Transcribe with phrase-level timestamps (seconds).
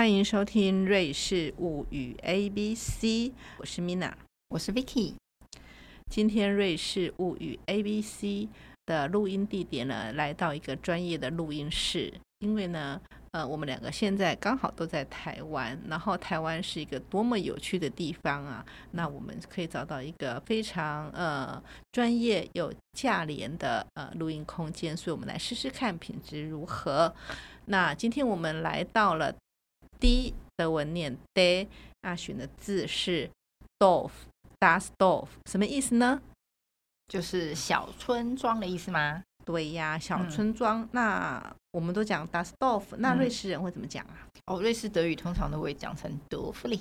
[0.00, 3.06] 欢迎收听《瑞士物语 A B C》，
[3.58, 4.10] 我是 Mina，
[4.48, 5.12] 我是 Vicky。
[6.08, 8.26] 今天《瑞士物语 A B C》
[8.86, 12.98] 的录音地点呢，来到一个专业的录音室，因为呢，
[13.32, 18.64] 呃，我们两个现在刚好都在台湾，然后台湾是一个多么有趣的地方啊！
[18.92, 27.14] 那我们可以找到一个非常呃专业有价廉的呃录音空间，所以我们来试试看品质如何。
[27.66, 29.34] 那今天我们来到了。
[30.00, 31.68] D 德文念 d
[32.02, 33.30] 那选的字是
[33.78, 36.20] Dorf，Das Dorf 什么意思呢？
[37.08, 39.22] 就是小村庄的意思吗？
[39.44, 40.88] 对呀，小村庄。
[40.92, 44.26] 那我们都讲 Das Dorf，那瑞士人会怎么讲啊？
[44.46, 46.80] 哦，瑞士德语通常都会讲成德弗里，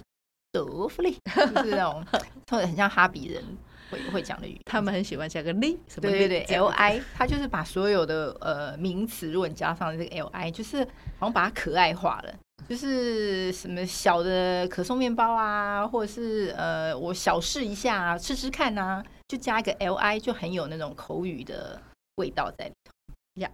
[0.51, 2.05] 德弗里就是那种，
[2.51, 3.43] 很像哈比人
[3.89, 4.59] 会会讲的语。
[4.65, 10.83] 他们很喜欢加个 li，什么对对对，li，他就是把所有的呃名词，如果你加上这个 li，就是
[11.17, 12.33] 好像把它可爱化了。
[12.69, 21.81] 就是什么小的可颂面包啊，或者是呃，我小试一下啊吃吃看啊，就加一个 L I，就很有那种口语的
[22.17, 23.49] 味道在里头呀。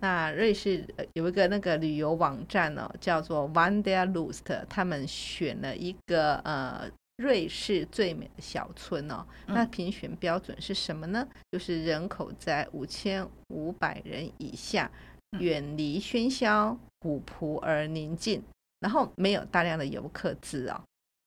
[0.00, 9.24] 那瑞士有一个那个旅游网站哦，叫做 Wanderlust，他们选了一个呃瑞士最美的小村哦。
[9.46, 11.24] 那评选标准是什么呢？
[11.52, 14.90] 就是人口在五千五百人以下。
[15.38, 18.42] 远离喧嚣，古朴而宁静，
[18.80, 20.82] 然后没有大量的游客滋扰，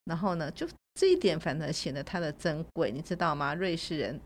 [0.06, 3.54] 然后呢，就这一点反而显得它的珍贵，你知道吗？
[3.54, 4.20] 瑞士人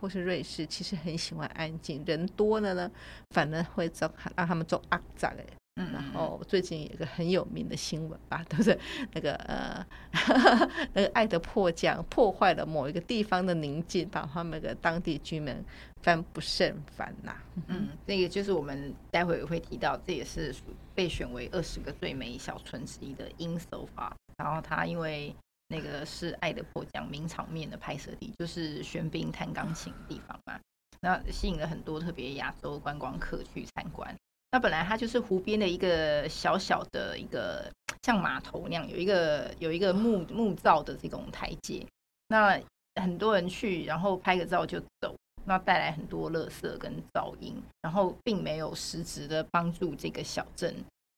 [0.00, 2.90] 或是瑞士其实很喜欢安静，人多了呢，
[3.30, 5.46] 反而会做让他们做肮脏诶。
[5.76, 8.78] 嗯，然后最近有一个很有名的新闻吧，都是
[9.12, 9.86] 那个呃，
[10.92, 15.56] 那个爱的迫降破坏了某一个地方的宁静，把他们的当地居民
[16.02, 17.36] 烦不胜烦呐。
[17.68, 20.54] 嗯，这个就是我们待会会提到，这也是
[20.94, 24.12] 被选为二十个最美小村之一的 In Sofa。
[24.36, 25.34] 然后他因为
[25.68, 30.58] 那个是爱的迫降名场面的拍摄地，就是玄彬弹钢琴的地方嘛，
[31.00, 34.14] 那吸引了很多特别亚洲观光客去参观。
[34.50, 41.86] 那本来它就是湖边的一个小小的一个像码头那样，有一个有一个木木造的这种台阶。
[42.28, 42.60] 那
[43.00, 50.74] 很多人去，然后拍个照就走，那带来很多垃圾跟噪音，然后并没有实质的帮助这个小镇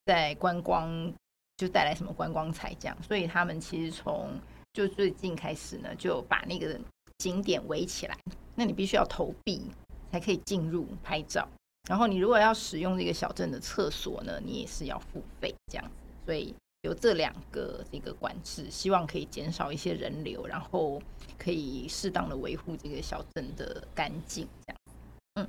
[0.07, 1.12] 在观光
[1.57, 2.97] 就带来什么观光彩奖。
[3.03, 4.31] 所以他们其实从
[4.73, 6.81] 就最近开始呢，就把那个
[7.19, 8.19] 景点围起来，
[8.55, 9.62] 那你必须要投币
[10.11, 11.47] 才可以进入拍照。
[11.89, 15.93] 然后你如果要使用这个小镇的厕所呢，你也是要付费这样子，
[16.25, 21.00] 所以有这两个这个管制，希望可以减少一些人流，然后
[21.39, 24.81] 可以适当的维护这个小镇的干净这样。
[25.37, 25.49] 嗯，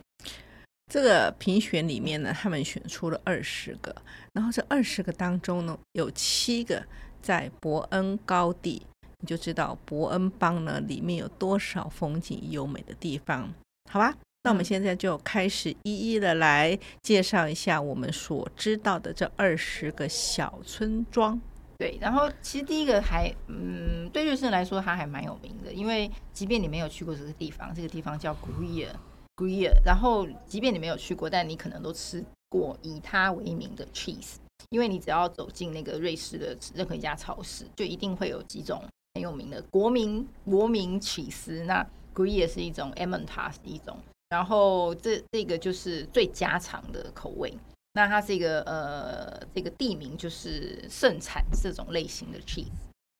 [0.89, 3.93] 这个评选里面呢，他们选出了二十个，
[4.31, 6.81] 然后这二十个当中呢，有七个
[7.21, 8.81] 在伯恩高地，
[9.19, 13.53] 你就知道伯恩邦呢里面有多少风景优美的地方，
[13.91, 14.15] 好吧？
[14.45, 21.41] 那我们现在就开始一一的来介绍一下我们所知道的这二十个小村庄。
[21.79, 29.81] 对，然后其实第一个还，嗯，对瑞士人来说，它还蛮有名的，因为即便你没有去过这个地方，这个地方叫 Gruyere，Gruyere。
[29.83, 34.35] 然后即便你没有去过，但你可能都吃过以它为名的 cheese，
[34.69, 38.79] 因为你只要走进那个瑞士的任何一家超市，就一定会有几种
[39.15, 41.63] 很有名的国民国民起司。
[41.63, 41.83] 那
[42.13, 43.97] Gruyere 是一种，Emmental 是一种。
[44.35, 47.57] 然后这这个就是最家常的口味。
[47.93, 52.67] 那它这个呃，这个地名就是盛产这种类型的 cheese。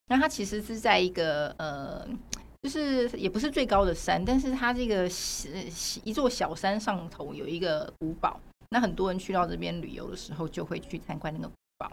[0.08, 2.06] 那它其实是在一个呃，
[2.64, 5.48] 就是也不是最高的山，但是它这个是
[6.04, 8.38] 一座小山上头有一个古堡。
[8.72, 11.90] 那很多人去到这边旅游的时候，就会去参观那个古堡。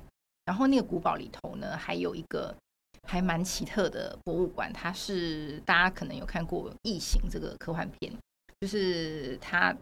[0.46, 2.52] 然后那个古堡里头呢，还有一个
[3.06, 4.72] 还蛮奇特的博物馆。
[4.72, 8.12] 它是大家可能有看过《异形》这个科幻片。
[8.62, 9.76] 就是它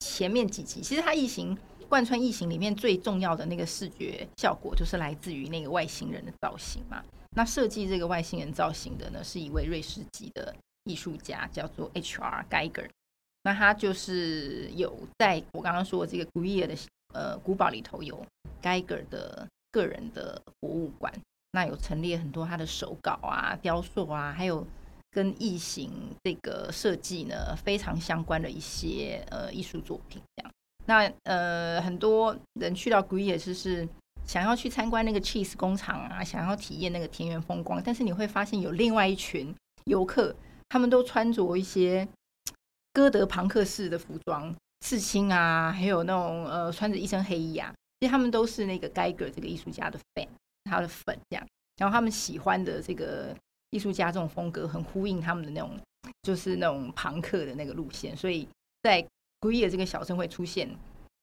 [0.00, 1.54] 前面几集，其实它异形
[1.86, 7.04] 贯穿异形里面最重要的那个视觉效果，就是来自于那个外星人的造型嘛。
[7.36, 12.46] 那设计这个外星人造型的呢，是一位瑞士籍的艺术家，叫做 H.R.
[12.48, 12.88] Geiger。
[13.42, 16.74] 那他就是有在我刚刚说的这个古野的
[17.12, 18.24] 呃古堡里头有
[18.62, 21.12] Geiger 的个人的博物馆，
[21.50, 24.66] 那有陈列很多他的手稿啊、雕塑啊，还有。
[25.12, 25.92] 跟异形
[26.24, 30.52] 这个设计呢非常相关的一些呃艺术作品，这样。
[30.86, 33.88] 那呃很多人去到 g r e e 是是
[34.26, 39.54] 想要去参观那个 cheese 工厂啊，想要体验那个田园风光，但是你会发现有另外一群
[39.84, 40.34] 游客，
[40.70, 42.08] 他们都穿着一些
[42.92, 50.26] 哥德朋克式的服装，刺青啊，还有那种呃穿着一身黑衣啊，其实他们都是那个 Geiger 这个艺术家的 fan，
[50.64, 51.46] 他的粉这样。
[51.78, 53.34] 然后他们喜欢的这个
[53.72, 55.76] 艺术家这种风格，很呼应他们的那种，
[56.22, 58.16] 就是那种朋克的那个路线。
[58.16, 58.48] 所以
[58.82, 59.02] 在
[59.40, 60.68] g r e e 这个小镇会出现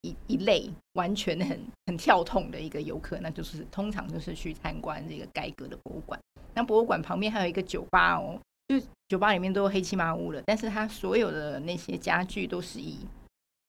[0.01, 6.19] 一一类完全很很跳痛的一个游客，那就是通常就是去参观这个改革的博物馆。
[6.53, 8.37] 那博物馆旁边还有一个酒吧哦，
[8.67, 12.97] 就酒吧里面都黑漆麻乌的，但是它所有的那些家具都是以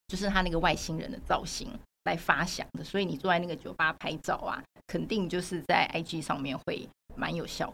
[0.08, 1.68] 就是他那个外星人的造型
[2.04, 7.72] 来发响的，所以你坐在那个酒吧拍照啊，肯定就是在 IG 上面会蛮有效，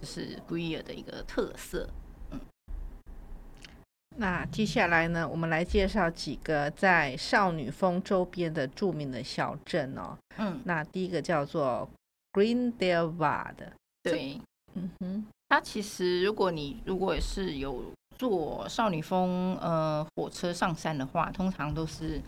[0.00, 1.88] 这是 g r e e 的一个特色。
[2.30, 2.40] 嗯，
[4.16, 10.16] 那接下来呢，我们来介绍几个在少女峰周边的著名的小镇哦。
[10.36, 11.88] 嗯，那第一个叫做
[12.32, 13.16] Greendale
[13.56, 13.72] 的，
[14.02, 14.40] 对，
[14.74, 17.84] 嗯哼，它其实如果你如果是有
[18.18, 22.20] 坐少女峰呃火车上山的话，通常都是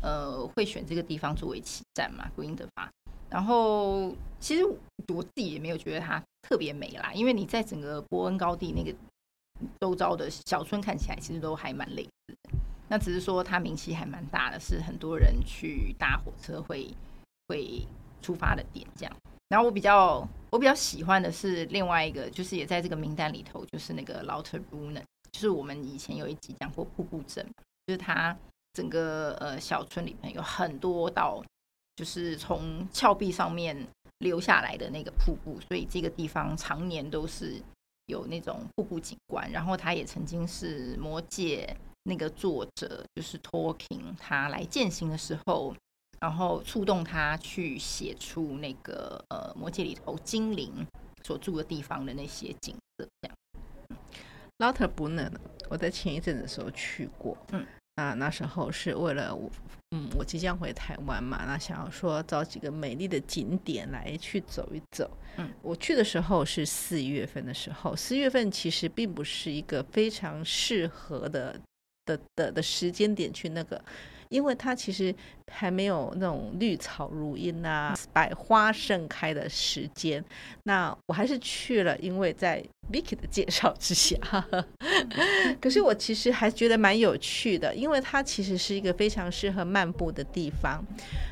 [0.00, 2.90] 呃会选这个地方作为起站嘛，古英德法。
[3.30, 8.94] 然后其实我自己也没有觉得它特别美啦，因为你在整个波恩高地那个
[9.80, 12.50] 周遭的小村看起来其实都还蛮类似的。
[12.88, 16.94] 那只是说它名气还蛮大的，是很多人去搭火车会
[17.48, 17.86] 会
[18.20, 19.16] 出发的点这样。
[19.48, 25.02] 然后我比较我比较喜欢的是另外一个，就是也在这个名单里头，就是那个 Lauterbrunnen。
[25.30, 27.46] 就是我们以前有一集讲过瀑布镇，
[27.86, 28.36] 就是它
[28.74, 31.42] 整个呃小村里面有很多道，
[31.96, 33.74] 就是从峭壁上面
[34.22, 37.60] 流下来的那个瀑布，所以这个地方常年都是
[38.06, 39.50] 有那种瀑布景观。
[39.50, 45.74] 然后它也曾经是魔界那个作者，就是 Tolkien，他来践行的时候，
[46.20, 50.86] 然后触动他去写出那个呃魔界里头精灵
[51.22, 53.36] 所住的地方的那些景色，这样。
[54.58, 55.32] 老特不能，
[55.68, 57.66] 我在前一阵子的时候去过，嗯，
[57.96, 59.50] 啊，那时候是为了我，
[59.90, 71.60] 嗯，我即将回台湾嘛，那想要说找几个美丽的景点来去走一走，嗯，我去的时候是四月份的时候，四月份其实并不是一个非常适合的
[72.06, 73.82] 的的的时间点去那个。
[74.32, 75.14] 因为它其实
[75.52, 80.24] 还没有那种绿草如茵啊、百花盛开的时间。
[80.62, 84.16] 那我还是去了，因为在 Vicky 的介绍之下。
[85.60, 90.82] 可是我其实还觉得蛮有趣的，因为它其实是一个非常适合漫步的地方。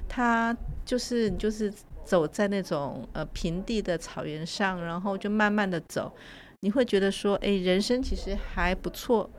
[0.06, 0.54] 它
[0.84, 1.72] 就是就是
[2.04, 6.12] 走在那种呃平地的草原上，然后就慢慢的走，
[6.60, 9.30] 你会觉得说，哎，人生其实还不错，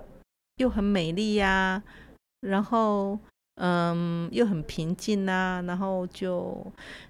[0.58, 1.84] 又很美丽呀，
[2.42, 3.20] 然后。
[3.56, 6.66] 嗯，又很平静啊，然后就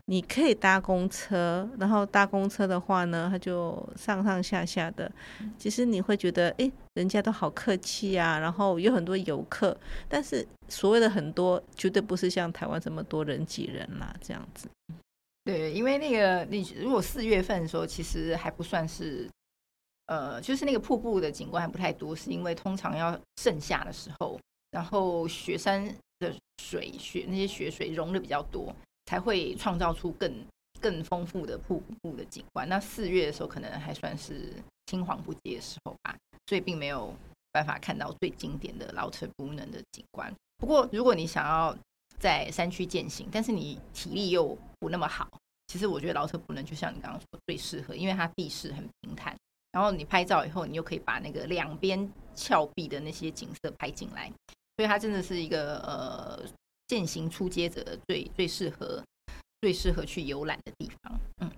[0.06, 5.10] 你可以搭公车，然后搭公车的话呢，它就上上下下的，
[5.58, 9.78] 其实你会觉得，哎，人家都好客气啊，然后有很多游客，
[10.10, 14.68] 但是所谓的很多，绝对不是像台湾这么多人挤人啦，这样子。
[15.46, 19.30] 对，因为那个你如果四月份的时候，其实还不算是，
[20.08, 24.38] 呃，就是那个瀑布的景观还不太多，是因为通常要盛夏的时候，
[24.72, 25.88] 然后雪山。
[26.22, 28.74] 的水雪那些雪水融的比较多，
[29.08, 30.32] 才会创造出更
[30.80, 32.70] 更丰富的瀑布的景观。
[32.70, 34.54] 那四月的时候，可能还算是
[34.86, 37.14] 青黄不接的时候吧，所以并没有
[37.52, 40.32] 办法看到最经典的老特不能的景观。
[40.58, 41.76] 不过，如果你想要
[42.20, 45.28] 在山区践行，但是你体力又不那么好，
[45.68, 49.36] 其实我觉得老特不能就像你刚刚说最适合，因为它地势很平坦，
[49.72, 54.32] 然后你拍照以后，你又可以把那个两边峭壁的那些景色拍进来。
[54.78, 56.40] 所以它真的是一个呃，
[56.88, 59.04] 践行出街者最最适合、
[59.62, 61.20] 最适合去游览的地方。
[61.42, 61.52] 嗯，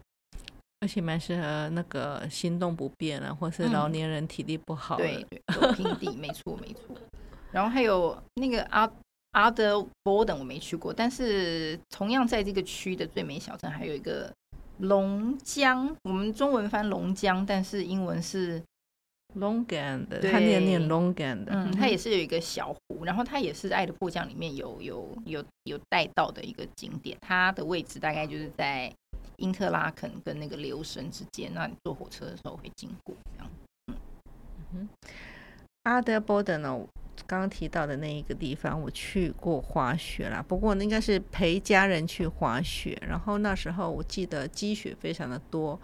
[0.81, 4.97] 而且蛮适合那个行动不便啊，或是老年人体力不好。
[4.97, 5.41] 对对，
[5.75, 6.95] 平地，没错没错。
[7.51, 8.91] 然后还有那个阿
[9.31, 14.33] 阿德波登，我没去过，但是同样在这个区的最美小镇，还有一个
[14.79, 18.61] 龙江，我们中文翻龙江，但是英文是。
[19.35, 28.93] Longand，他念念 Longand，嗯，他也是有一个小湖，然后它也是《爱的迫降》里面有有有有带到的一个景点，它的位置大概就是在
[29.37, 33.51] 因特拉肯跟那个留神之间，那你坐火车的时候会经过这样。
[33.87, 33.95] 嗯。
[34.75, 34.89] 嗯，
[35.83, 36.79] 阿德波德呢，
[37.27, 45.79] 刚刚提到的那一个地方，我去过滑雪啦，不过应该是陪家人去滑雪，然后那时候我记得积雪非常的多。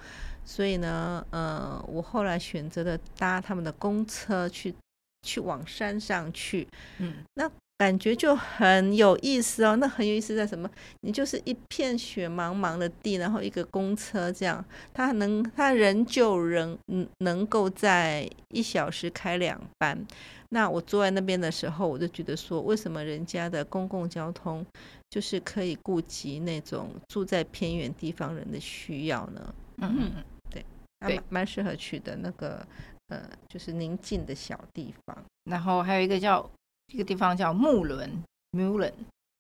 [0.46, 4.74] 所以呢，呃，我后来选择了搭他们的公车去，
[5.22, 6.68] 去往山上去。
[6.98, 9.76] 嗯，那感觉就很有意思哦。
[9.78, 10.70] 那很有意思在什么？
[11.00, 20.06] 你就是一片雪茫茫的地，然后一个公车这样，它能它仍旧仍嗯能够在一小时开两班。
[20.50, 24.66] 那我坐在那边的时候，我就觉得说，为什么人家的公共交通
[25.10, 29.56] 就是可以顾及那种住在偏远地方人的需要呢？
[29.78, 30.66] 嗯嗯嗯，对，
[31.08, 32.68] 对蛮蛮适合去的那个
[33.08, 35.24] 呃，就是宁静的小地方。
[35.50, 36.48] 然后还有一个叫
[36.90, 38.94] 这个地方叫木伦 （Mulen），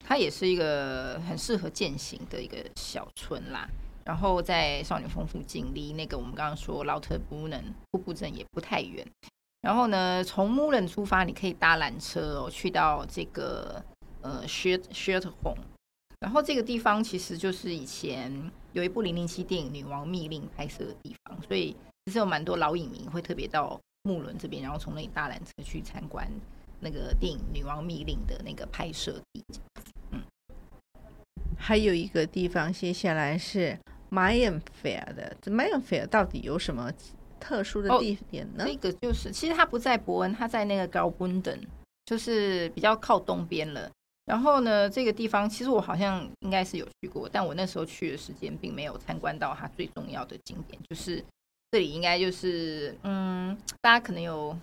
[0.05, 3.67] 它也是一个很适合践行的一个小村啦。
[4.05, 9.05] 然后在少女峰附近，离那个我们刚刚说劳特布能瀑布镇也不太远。
[9.61, 13.83] 然后呢，从木伦出发，你可以搭缆车哦，去到这个
[14.21, 15.63] 呃 Shirt Shirt Home。
[16.19, 21.75] 然后这个地方其实就是以前有一部零零七电影《女王密令》拍摄的地方，所以
[22.05, 26.27] 其实有蛮多老影迷会特别到木伦这边，然后从那里搭缆车去参观
[26.79, 29.43] 那个电影《女王密令》的那个拍摄地。
[30.11, 30.21] 嗯
[31.61, 33.77] 还有一个地方，接下来是
[34.09, 35.35] Mayenfeld 的。
[35.41, 36.89] 这 Mayenfeld 到底有什么
[37.37, 38.63] 特殊的哦地点呢？
[38.65, 41.59] 那个就是，其实它不在伯恩，它在那个高温登，
[42.05, 43.91] 就是比较靠东边了。
[44.25, 51.23] 然后呢，这个地方其实我好像应该是有去过，但我那时候去的时间并没有参观到它最重要的景点，就是
[51.71, 54.57] 这里应该就是，嗯，大家可能有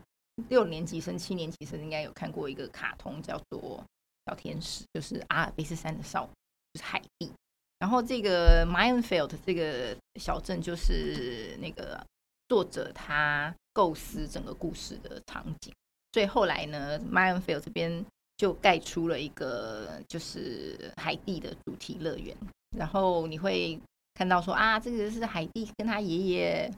[0.48, 3.82] 六年级生、七年级生应该有看过一个卡通叫做
[4.30, 6.26] 《小天使》，就是阿尔卑斯山的少，
[6.72, 7.30] 就是海蒂。
[7.78, 12.02] 然后这个 Mayenfeld 这个小镇就是那个
[12.48, 15.72] 作者他构思整个故事的场景，
[16.12, 18.04] 所以后来呢 m a y e n f i e l d 这边
[18.38, 22.34] 就盖出了一个就是海蒂的主题乐园，
[22.76, 23.78] 然后你会
[24.14, 26.74] 看到说啊，这个是海蒂跟他爷爷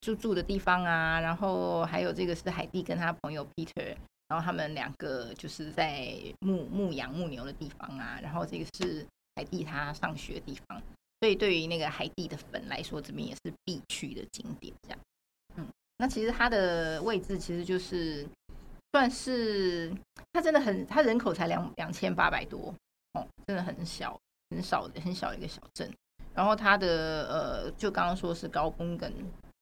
[0.00, 3.94] 住住的地方啊，然后还有这个是海蒂跟他朋友 Peter，
[4.28, 10.82] 然后他们两个就是在牧牧羊牧牛的地方啊，然后这个是海蒂他上学的地方，
[11.20, 14.72] 所以对于那个海蒂的粉来说，这边也是必去的景点。
[14.82, 14.98] 这样，
[15.56, 15.66] 嗯，
[15.98, 18.26] 那其实它的位置其实就是
[18.92, 19.92] 算是
[20.32, 22.74] 它真的很，它人口才两两千八百多
[23.12, 24.18] 哦，真的很小，
[24.50, 25.90] 很少的很小一个小镇。
[26.32, 29.12] 然后它的呃，就刚刚说是高崩根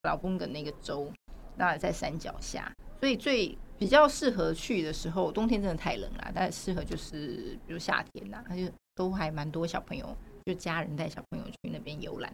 [0.03, 1.11] 老公的那个州，
[1.55, 8.63] 那在山脚下，所以最比较适合去的时候，冬天真的太冷了，但是适合就是比如夏天呐、他就
[8.95, 10.15] 都还蛮多小朋友，
[10.45, 12.33] 就家人带小朋友去那边游览。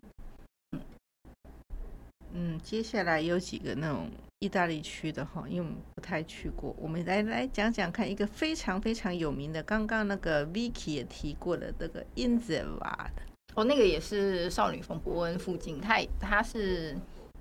[2.34, 13.12] 嗯，接下来有几个那种意大利区的哈，因为我们不太去过，我们来来讲讲看一个非常非常有名的，刚刚那个 Vicky 也提过的这个 i n z e v a
[13.56, 16.94] 哦，那个也是少女峰伯恩附近，它它是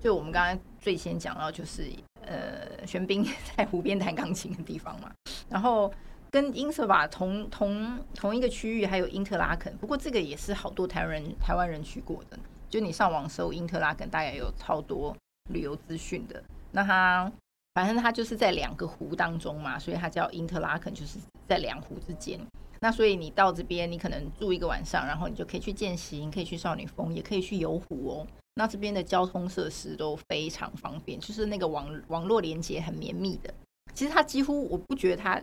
[0.05, 3.25] 就我们刚刚最先讲到，就是呃，玄彬
[3.57, 5.11] 在湖边弹钢琴的地方嘛。
[5.49, 5.91] 然后
[6.29, 12.37] 跟英瑟瓦同同同一个区域，还有因特拉肯，不过这个也是好多台湾人台湾人去过的。
[12.69, 15.17] 就你上网搜因特拉肯，大概有超多
[15.49, 16.39] 旅游资讯的。
[16.71, 17.31] 那它
[17.73, 22.39] 反正它就是在两个湖当中嘛，所以它叫因特拉肯，就是在两湖之间。
[22.79, 28.27] 那所以你到这边，你可能住一个晚上，然后你就可以去践行，可以去少女峰，也可以去游湖哦。
[28.55, 33.53] 那这边的交通设施都非常方便，就是那个网网络连接很绵密的。
[33.93, 35.41] 其实它几乎我不觉得它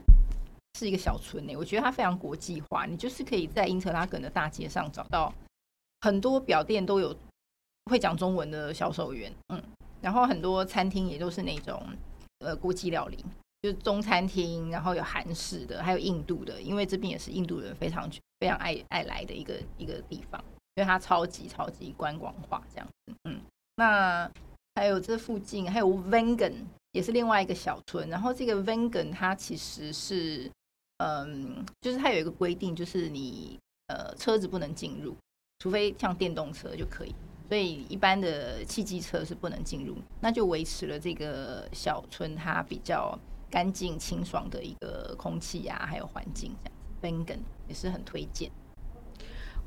[0.78, 2.86] 是一个小村呢、我觉得它非常国际化。
[2.86, 5.32] 你就是可以在因特拉根的大街上找到
[6.00, 7.14] 很多表店都有
[7.90, 9.62] 会讲中文的销售员，嗯，
[10.00, 11.82] 然后很多餐厅也都是那种
[12.40, 13.24] 呃国际料理。
[13.62, 20.42] 就是中餐厅，然后有韩式的，还有印度的，因为这边也是印度人非常非常爱爱来的一个一个地方，
[20.74, 23.14] 因为它超级超级观光化这样子。
[23.24, 23.40] 嗯，
[23.76, 24.30] 那
[24.74, 26.54] 还有这附近还有 Vengan
[26.92, 30.50] 也是另外一个小村，然后这个 Vengan 它其实是
[30.98, 35.16] 嗯，就是它有一个规定，就是你呃车子不能进入，
[35.58, 37.14] 除非像电动车就可以。
[37.48, 43.18] 所以一般的汽机车是不能进入，那就维持了这个小村它比较
[43.50, 47.32] 干净清爽的一个空气啊，还有环境这样子。
[47.32, 48.50] Bengen 也是很推荐。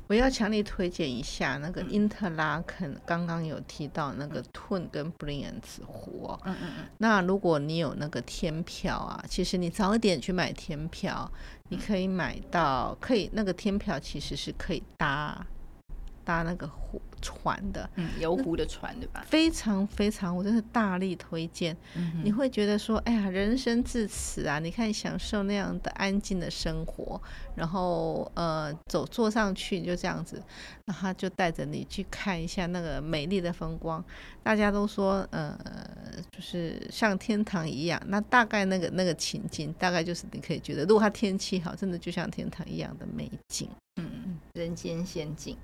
[0.08, 6.40] 我要强烈推荐一下那个因特拉肯，刚刚有提到那个 Twin 跟 Brilliance 湖哦。
[6.44, 6.84] 嗯嗯嗯。
[6.98, 11.30] 那如果你有那个天票啊，其实你早一点去买天票，
[11.70, 15.44] 你可以买到，可以那个天票其实是可以搭
[16.24, 19.24] 搭那个湖船的，嗯，游湖的船对吧？
[19.26, 21.76] 非常非常，我真是大力推荐。
[21.96, 27.20] 嗯你会觉得说，哎呀，人生至此啊，你看享受那样的安静的生活，
[27.56, 30.40] 然后呃，走坐上去就这样子，
[30.84, 34.04] 然后他就带着你去看一下那个美丽的风光。
[34.44, 35.58] 大家都说，呃，
[36.30, 38.00] 就是像天堂一样。
[38.06, 43.68] 那大概那个那个情境，大概就是你可以觉得，如果它天气好，真的就像天堂一样的美景。
[43.98, 45.56] 嗯，人间仙境。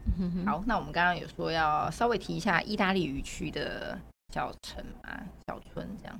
[0.46, 3.96] 好，那我们刚刚有说要稍微提一下意大利语区的
[4.32, 6.18] 小城啊、小村这样。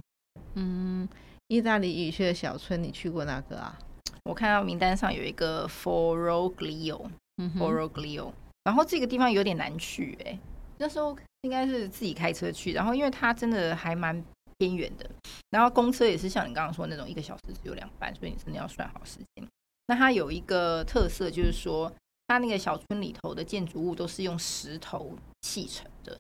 [0.55, 1.09] 嗯，
[1.49, 3.77] 意大利语区的小村，你去过哪个啊？
[4.25, 10.39] 我看到名单上有一个 Foroglio，Foroglio，然后这个地方有点难去哎。
[10.79, 14.25] 那时候应该是自己开车去，然后因为它真的还蛮
[14.59, 15.11] 偏远的，
[15.51, 19.45] 然后公车也是像你刚刚说那种一个小时只有两班，所以你真的要算好时间。
[19.89, 21.93] 那它有一个特色就是说，
[22.33, 26.19] 它那个小村里头的建筑物都是用石头砌成的，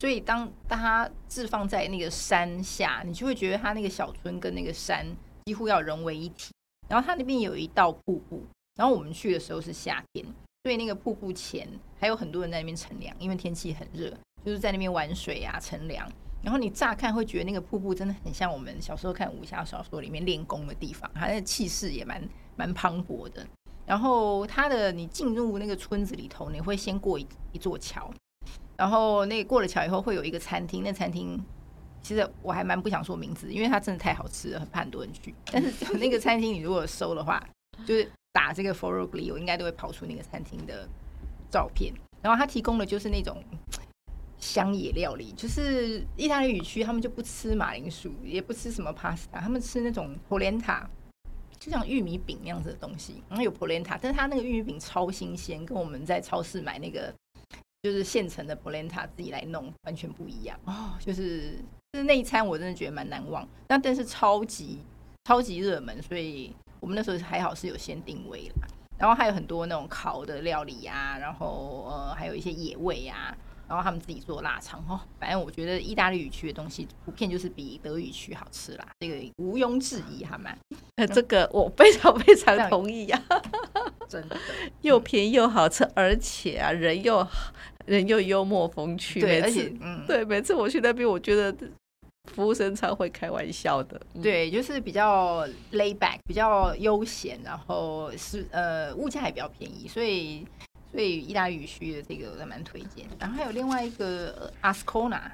[0.00, 5.06] 所以当当它置放在那个山下，你就会觉得它那个小村跟那个山
[5.44, 6.52] 几乎要融为一体。
[6.88, 8.42] 然后它那边有一道瀑布，
[8.74, 10.26] 然后我们去的时候是夏天。
[10.64, 11.66] 所以那个瀑布前
[11.98, 14.12] 还有很多人在那边乘凉，因为天气很热，
[14.44, 16.10] 就是在那边玩水啊、乘凉。
[16.42, 23.46] 然后你乍看会觉得那个瀑布真的很像我们小时候看武侠小说里面练功的地方，它的气势也蛮蛮磅礴的。
[23.86, 28.12] 然后它的你进入那个村子里头，你会先过一一座桥，
[28.76, 31.38] 然后那过了桥以后会有一个餐厅，那餐厅
[32.02, 35.34] 其实我还蛮不想说名字，因为它真的太好吃了，很怕很多人去。
[35.46, 37.42] 但是那个餐厅你如果搜的话，
[37.86, 38.10] 就是。
[38.34, 40.88] 打这个 Foroglio 应该都会跑出那个餐厅的
[41.50, 43.44] 照片，然后他提供的就是那种
[44.38, 50.86] 乡野料理，就是意大利语区他们就不吃马铃薯，也不吃什么 pasta，他们吃那种 polenta，
[51.64, 53.22] 就像玉米饼那样子的东西。
[53.28, 57.12] 然后有 polenta，但是它那个玉米饼超新鲜，跟我们在超市买那个
[57.82, 60.94] 就是现成的 polenta 自己来弄完全不一样哦。
[60.98, 61.52] 就是
[61.92, 64.78] 就是那一餐我真的觉得蛮难忘，那但是超级
[65.24, 66.52] 超级热门，所以。
[66.82, 68.66] 我们那时候还好是有先定位啦，
[68.98, 73.32] 然后还有很多那种烤的料理啊，然后呃还有一些野味啊，
[73.72, 75.00] 然后他们自己做腊肠哦。
[75.18, 80.54] 反正我觉得意大利语区的东西普遍就是比德语区好吃啦，这个毋庸置疑，好吗。
[80.96, 83.22] 呃，这个我非常非常同意呀，
[84.06, 84.36] 真的
[84.82, 87.26] 又便宜又好吃，而且啊人又
[87.86, 91.56] 人又幽默风趣，对，而且嗯，对，每次我去那边，我觉得。
[92.34, 100.46] 服务生才会开玩笑的，对，就是比较 lay back，比较悠闲，然后是呃物价也比较便宜，所以
[100.92, 103.08] 所以意大利语区的这个我蛮推荐。
[103.18, 105.32] 然后还有另外一个 Ascona，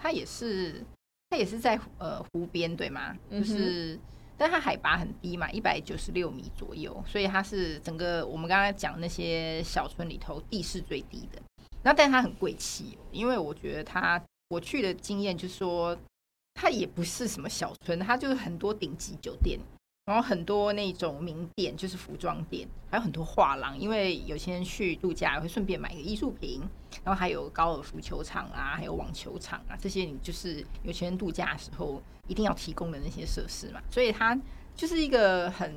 [0.00, 0.82] 它也是
[1.28, 3.14] 它也是在呃湖边对吗？
[3.30, 3.98] 就是，
[4.36, 11.42] 但它海拔很低嘛，一百九十六米左右，所以它是整个我们刚才讲那些小村里头地势最低的。
[11.82, 14.22] 然后但它很贵气，因为我觉得它。
[14.48, 15.96] 我去的经验就是说，
[16.52, 19.58] 它也不是什么小村，它就是很多顶级酒店，
[20.04, 23.78] 然后很多那种名店，就是服装店，还有很多画廊。
[23.78, 26.60] 因为有些人去度假会顺便买个艺术品，
[27.04, 33.80] 然后还有高尔夫球场啊，还有网球场啊，这些你就是有钱人度假的时候一定要提供的那些设施嘛。
[33.90, 34.36] 所以它
[34.74, 35.72] 就是一个很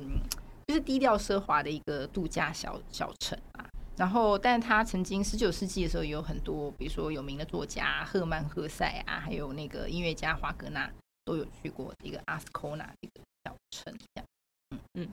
[0.66, 3.64] 就是低调奢华的一个度假小小城啊。
[3.96, 10.90] 然后，但是他曾经十九世纪的时候有很多，比如说有名的作家赫曼·赫塞啊，还有那个音乐家华格纳
[11.26, 13.92] 都有去过一个阿斯科纳一个小城。
[13.92, 14.26] 这样，
[14.70, 15.08] 嗯嗯，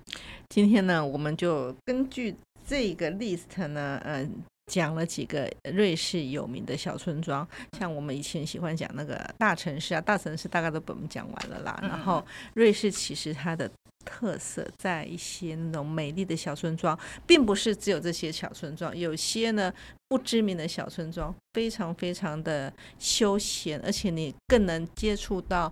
[0.48, 2.34] 今天呢，我们就根据
[2.66, 4.32] 这个 list 呢，嗯，
[4.68, 7.46] 讲了几个瑞士有名的小村庄，
[7.78, 11.78] 像我们以前喜欢讲那个大城市啊，大城市大概都被我们讲完了啦。
[11.82, 13.70] 然后，瑞士其实它的。
[14.04, 19.74] 特色在一些那种美丽的小村庄，并不是只有这些小村庄，有些呢
[20.08, 25.72] 不知名的小村庄，非常非常的休闲，而且你更能接触到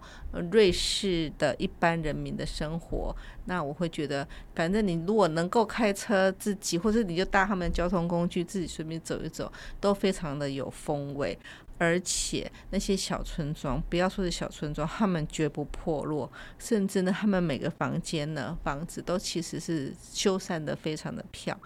[0.51, 3.15] 瑞士的一般人民的生活。
[3.45, 11.37] 那我会觉得，反正你如果能够开车自己，或者你就搭他们交通工具自己随便走一走，都非常的有风味。
[11.81, 21.59] 而且那些小村庄，不要说是小村庄，他们绝不破落，甚至呢，他们每个房间呢，房子都其实是修缮的非常的漂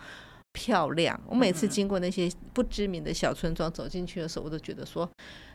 [0.54, 1.20] 漂亮。
[1.28, 5.04] 我每次经过那些不知名的小村庄走进去的时候，我都觉得说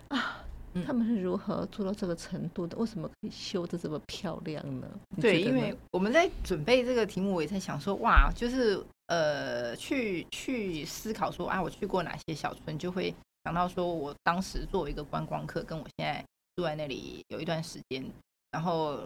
[0.08, 0.44] 啊，
[0.84, 2.76] 他们是如何做到这个程度的？
[2.76, 4.86] 为什么可以修的这么漂亮呢？
[5.18, 13.14] 对，因为我们在准备这个题目，我也在想说，哇，就是呃，去去思考说啊，我去过哪些小村，就会。
[13.44, 16.24] 想到说，我当时作为一个观光客，跟我现在
[16.56, 18.04] 住在那里有一段时间，
[18.50, 19.00] 然后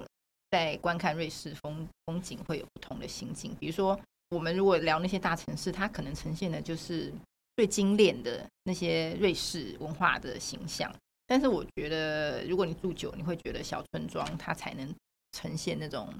[0.50, 3.54] 在观看瑞士风风景会有不同的心境。
[3.60, 3.98] 比如说，
[4.30, 7.12] 我们如果聊那些大城市，它可能呈现的就是
[7.56, 10.92] 最精炼的那些瑞士文化的形象。
[11.26, 14.92] 但是我觉得，如果你住久，你会觉得小村庄它才能
[15.32, 16.12] 呈现那种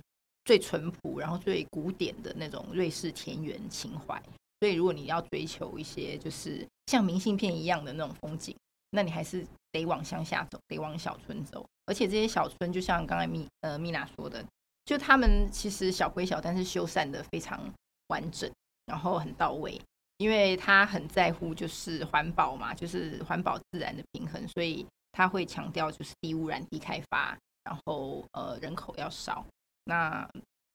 [0.44, 4.22] 最淳朴，然后最古典的那种瑞士田园情怀。
[4.60, 8.56] 所以，如果你要追求一些就是像明信片一样的那种风景，
[8.90, 11.64] 那你还是得往乡下走，得往小村走。
[11.86, 14.44] 而且这些小村，就像刚才米呃米娜说的，
[14.84, 17.60] 就他们其实小归小，但是修缮的非常
[18.08, 18.50] 完整，
[18.86, 19.80] 然后很到位，
[20.18, 29.44] 因为他很在乎就是环保嘛，就是环保自然的平衡，所以他会强调就是低污染、低开发，然后呃人口要少。
[29.84, 30.26] 那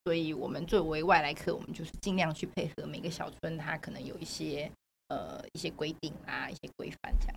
[0.04, 4.70] 所以我们作为外来客，我们就是尽量去配合每个小村，它可能有一些
[5.10, 7.36] 呃一些规定啊，一些规范这样。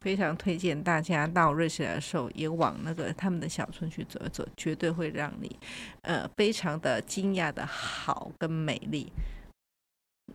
[0.00, 5.58] 非常推荐大家到瑞士来的时候，也往那个他们的小村去走一走，绝对会让你
[6.02, 9.12] 呃非常的惊讶的好跟美丽。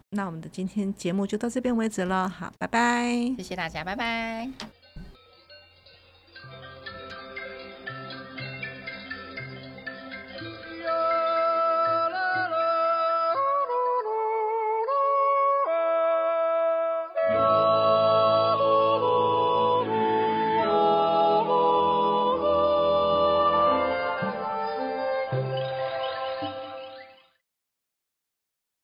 [0.09, 4.82] 那我们的今天节目就到这边为止了，好，拜拜，谢谢大家，拜拜。